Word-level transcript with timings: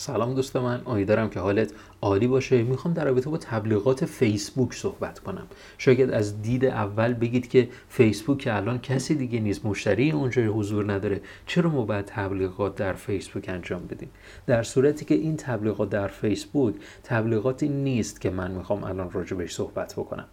سلام 0.00 0.34
دوست 0.34 0.56
من 0.56 0.82
امیدوارم 0.86 1.30
که 1.30 1.40
حالت 1.40 1.72
عالی 2.02 2.26
باشه. 2.26 2.62
می‌خوام 2.62 2.94
در 2.94 3.04
رابطه 3.04 3.30
با 3.30 3.36
تبلیغات 3.36 4.04
فیسبوک 4.04 4.74
صحبت 4.74 5.18
کنم. 5.18 5.46
شاید 5.78 6.10
از 6.10 6.42
دید 6.42 6.64
اول 6.64 7.14
بگید 7.14 7.48
که 7.48 7.68
فیسبوک 7.88 8.38
که 8.38 8.56
الان 8.56 8.78
کسی 8.78 9.14
دیگه 9.14 9.40
نیست 9.40 9.66
مشتری 9.66 10.10
اونجا 10.10 10.42
حضور 10.42 10.92
نداره. 10.92 11.20
چرا 11.46 11.70
ما 11.70 11.84
باید 11.84 12.04
تبلیغات 12.04 12.74
در 12.74 12.92
فیسبوک 12.92 13.44
انجام 13.48 13.86
بدیم؟ 13.86 14.10
در 14.46 14.62
صورتی 14.62 15.04
که 15.04 15.14
این 15.14 15.36
تبلیغات 15.36 15.90
در 15.90 16.08
فیسبوک 16.08 16.74
تبلیغاتی 17.04 17.68
نیست 17.68 18.20
که 18.20 18.30
من 18.30 18.50
می‌خوام 18.50 18.84
الان 18.84 19.10
راجع 19.10 19.36
بهش 19.36 19.54
صحبت 19.54 19.92
بکنم. 19.92 20.26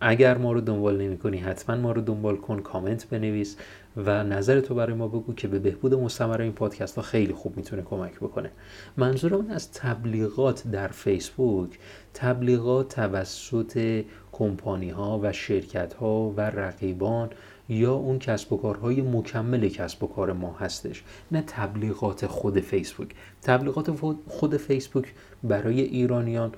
اگر 0.00 0.38
ما 0.38 0.52
رو 0.52 0.60
دنبال 0.60 1.02
نمی 1.02 1.18
کنی 1.18 1.38
حتما 1.38 1.76
ما 1.76 1.92
رو 1.92 2.00
دنبال 2.00 2.36
کن 2.36 2.60
کامنت 2.60 3.08
بنویس 3.08 3.56
و 3.96 4.24
نظر 4.24 4.60
تو 4.60 4.74
برای 4.74 4.94
ما 4.94 5.08
بگو 5.08 5.34
که 5.34 5.48
به 5.48 5.58
بهبود 5.58 5.94
مستمر 5.94 6.40
این 6.40 6.52
پادکست 6.52 6.96
ها 6.96 7.02
خیلی 7.02 7.32
خوب 7.32 7.56
می‌تونه 7.56 7.82
کمک 7.82 8.16
بکنه. 8.16 8.50
منظورم 8.96 9.50
از 9.50 9.72
تبلیغات 9.72 10.68
در 10.68 10.88
فیسبوک 10.88 11.78
تبلیغات 12.14 12.94
توسط 12.94 14.04
کمپانی 14.32 14.90
ها 14.90 15.20
و 15.22 15.32
شرکت 15.32 15.94
ها 15.94 16.30
و 16.36 16.40
رقیبان 16.40 17.30
یا 17.68 17.94
اون 17.94 18.18
کسب 18.18 18.52
و 18.52 18.56
کارهای 18.56 19.02
مکمل 19.02 19.68
کسب 19.68 20.04
و 20.04 20.06
کار 20.06 20.32
ما 20.32 20.56
هستش. 20.60 21.02
نه 21.32 21.44
تبلیغات 21.46 22.26
خود 22.26 22.60
فیسبوک. 22.60 23.08
تبلیغات 23.42 23.90
خود 24.26 24.56
فیسبوک 24.56 25.14
برای 25.42 25.80
ایرانیان 25.80 26.52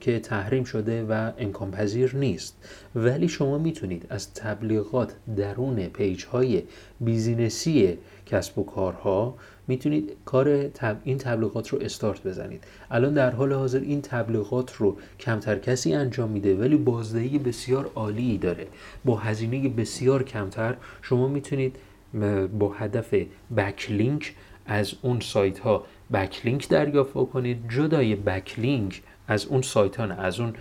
که 0.00 0.18
تحریم 0.18 0.64
شده 0.64 1.04
و 1.04 1.32
امکان 1.38 1.70
پذیر 1.70 2.16
نیست. 2.16 2.56
ولی 2.94 3.28
شما 3.28 3.58
می‌تونید 3.58 4.06
از 4.10 4.34
تبلیغات 4.34 5.14
درون 5.36 5.86
page 5.86 6.24
های 6.24 6.62
business 7.00 7.87
ی 7.87 7.98
کسب 8.26 8.58
و 8.58 8.64
کارها 8.64 9.34
می‌تونید 9.68 10.16
کار 10.24 10.70
این 11.04 11.18
تبلیغات 11.18 11.68
رو 11.68 11.78
استارت 11.82 12.26
بزنید. 12.26 12.64
الان 12.90 13.14
در 13.14 13.30
حال 13.30 13.52
حاضر 13.52 13.80
این 13.80 14.02
تبلیغات 14.02 14.72
رو 14.72 14.96
کمتر 15.20 15.58
کسی 15.58 15.94
انجام 15.94 16.30
میده 16.30 16.56
ولی 16.56 16.76
بازدهی 16.76 17.38
بسیار 17.38 17.90
عالی 17.94 18.38
داره. 18.38 18.66
با 19.04 19.16
هزینه 19.16 19.68
بسیار 19.68 20.22
کمتر 20.22 20.76
شما 21.02 21.28
می‌تونید 21.28 21.76
با 22.58 22.72
هدف 22.72 23.14
backlink 23.56 24.34
از 24.66 24.94
اون 25.02 25.20
سایت 25.20 25.58
ها 25.58 25.84
backlink 26.12 26.68
دریافت 26.68 27.12
کنید 27.12 27.58
جدای 27.68 28.16
backlink 28.16 29.02
از 29.28 29.46
اون 29.46 29.62
سایت 29.62 29.96
ها 29.96 30.06
نه 30.06 30.20
از 30.20 30.40
اون 30.40 30.54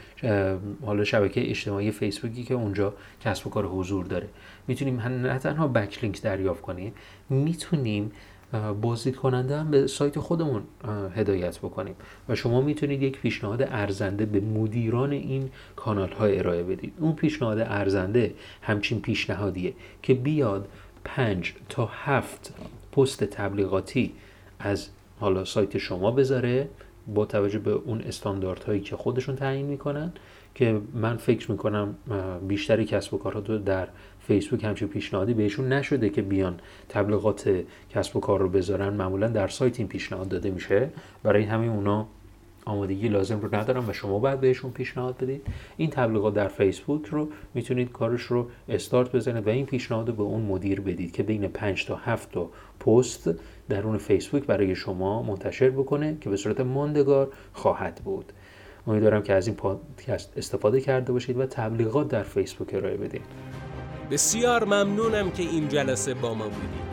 حالا 0.86 1.04
شبکه 1.04 1.50
اجتماعی 1.50 1.92
فیسبوکی 1.92 2.44
که 2.44 2.54
اونجا 2.54 2.94
کسب 3.22 3.48
و 3.48 3.50
کار 3.50 3.66
حضور 3.66 4.06
داره. 4.06 4.28
می‌تونیم 4.68 5.02
نه 5.02 5.38
تنها 5.40 5.68
بکلینک 5.68 6.22
دریافت 6.22 6.62
کنیم 6.62 6.94
می‌تونیم 7.30 8.12
بازدید 8.82 9.16
کننده 9.16 9.58
هم 9.58 9.72
به 9.72 9.88
سایت 9.88 10.20
خودمون 10.20 10.64
هدایت 11.16 11.58
بکنیم. 11.58 11.96
و 12.30 12.36
شما 12.36 12.62
می‌تونید 12.62 13.04
یک 13.04 13.20
پیشنهاد 13.20 13.62
ارزنده 13.62 14.26
به 14.26 14.40
مدیران 14.40 15.12
این 15.12 15.50
کانال 15.76 16.12
ها 16.12 16.26
ارائه 16.26 16.64
بدید. 16.64 16.94
اون 17.00 17.16
پیشنهاد 17.16 17.60
ارزنده 17.60 18.34
همچین 18.62 19.02
پیشنهادیه 19.02 19.74
که 20.04 20.14
بیاد 20.14 20.68
پنج 21.04 21.54
تا 21.70 21.90
هفت 21.92 22.54
پست 22.92 23.24
تبلیغاتی 23.24 24.14
از 24.60 24.90
حالا 25.20 25.46
سایت 25.46 25.78
شما 25.78 26.12
بذاره 26.12 26.70
با 27.08 27.26
توجه 27.26 27.60
به 27.60 27.72
اون 27.72 28.02
استانداردهایی 28.02 28.82
که 28.82 28.96
خودشون 28.96 29.36
تعیین 29.36 29.66
می‌کنن 29.66 30.14
که 30.56 30.82
من 30.94 31.18
فکر 31.18 31.52
می‌کنم 31.52 31.96
بیشتری 32.48 32.86
کسب 32.86 33.14
و 33.14 33.18
کارها 33.18 33.40
در 33.40 33.88
فیسبوک 34.20 34.64
همچین 34.64 34.88
پیشنهادی 34.88 35.34
بهشون 35.34 35.74
نشده 35.74 36.10
که 36.10 36.22
بیان 36.22 36.60
تبلیغات 36.90 37.64
کسب 37.90 38.16
و 38.16 38.20
کار 38.20 38.40
رو 38.40 38.50
بذارن. 38.50 38.94
معمولا 38.94 39.28
در 39.28 39.48
سایت 39.48 39.80
این 39.80 39.88
پیشنهاد 39.88 40.28
داده 40.28 40.52
میشه. 40.52 40.90
برای 41.24 41.44
همین 41.44 41.70
اونا 41.70 42.08
آمادگی 42.66 43.08
لازم 43.08 43.40
رو 43.40 43.56
ندارم 43.56 43.90
و 43.90 43.94
شما 43.94 44.20
باید 44.20 44.40
بهشون 44.40 44.72
پیشنهاد 44.72 45.18
بدید. 45.18 45.42
این 45.78 45.90
تبلیغات 45.90 46.34
در 46.34 46.48
فیسبوک 46.48 47.06
رو 47.06 47.30
می‌تونید 47.54 47.92
کارش 47.92 48.22
رو 48.22 48.48
استارت 48.70 49.12
بزنید 49.12 49.48
و 49.48 49.50
این 49.50 49.66
پیشنهاد 49.66 50.08
رو 50.08 50.16
به 50.16 50.24
اون 50.24 50.42
مدیر 50.42 50.82
بدید 50.82 51.12
که 51.12 51.24
بین 51.24 51.48
5 51.48 51.86
تا 51.86 51.96
7 51.96 52.32
تا 52.32 52.50
پست 52.80 53.30
درون 53.70 53.98
فیسبوک 53.98 54.44
برای 54.44 54.76
شما 54.76 55.24
منتشر 55.24 55.70
بکنه 55.70 56.18
که 56.22 56.30
به 56.30 56.38
صورت 56.38 56.62
ماندگار 56.62 57.32
خواهد 57.54 58.02
بود. 58.06 58.34
امیدوارم 58.88 59.24
که 59.24 59.34
از 59.34 59.48
این 59.48 59.56
پادکست 59.56 60.38
استفاده 60.38 60.82
کرده 60.82 61.14
باشید 61.14 61.38
و 61.38 61.46
تبلیغات 61.46 62.08
در 62.08 62.24
فیسبوک 62.24 62.74
ارائه 62.74 62.98
بدید 62.98 63.22
بسیار 64.12 64.64
ممنونم 64.64 65.32
که 65.32 65.44
این 65.44 65.68
جلسه 65.68 66.14
با 66.14 66.34
ما 66.34 66.44
بودید. 66.44 66.93